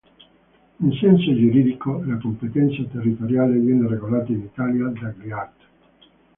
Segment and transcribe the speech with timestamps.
[0.79, 5.61] In senso giuridico, la competenza territoriale viene regolata, in Italia, dagli artt.